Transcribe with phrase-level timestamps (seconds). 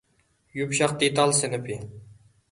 [0.59, 1.77] يۇمشاق دېتال سىنىپى